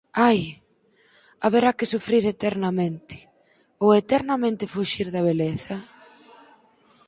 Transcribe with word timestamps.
Ai!, 0.29 0.39
haberá 1.43 1.69
que 1.77 1.91
sufrir 1.93 2.23
eternamente, 2.35 3.15
ou 3.83 3.89
eternamente 4.01 4.71
fuxir 4.73 5.07
da 5.11 5.21
beleza? 5.29 5.75